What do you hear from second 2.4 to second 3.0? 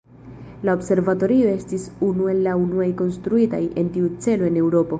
la unuaj